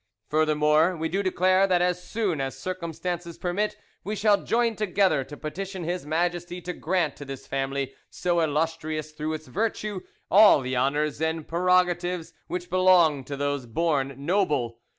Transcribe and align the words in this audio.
Furthermore, 0.29 0.97
we 0.97 1.09
do 1.09 1.21
declare 1.21 1.67
that 1.67 1.79
as 1.79 2.03
soon 2.03 2.41
as 2.41 2.57
circumstances 2.57 3.37
permit 3.37 3.77
we 4.03 4.15
shall 4.15 4.43
join 4.43 4.75
together 4.75 5.23
to 5.23 5.37
petition 5.37 5.83
His 5.83 6.07
Majesty 6.07 6.59
to 6.61 6.73
grant 6.73 7.15
to 7.17 7.23
this 7.23 7.45
family, 7.45 7.93
so 8.09 8.39
illustrious 8.41 9.11
through 9.11 9.33
its 9.33 9.45
virtue, 9.45 9.99
all 10.31 10.61
the 10.61 10.75
honours 10.75 11.21
and 11.21 11.47
prerogatives 11.47 12.33
which 12.47 12.67
belong 12.71 13.23
to 13.25 13.37
those 13.37 13.67
born 13.67 14.15
noble. 14.17 14.79